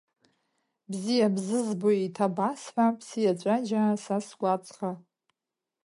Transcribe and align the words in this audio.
Бзиа 0.89 1.27
бзызбо 1.35 1.89
еиҭабасҳәап, 1.93 2.97
сиаҵәаџьаа 3.07 3.93
са 4.03 4.17
сгәаҵӷа… 4.25 4.91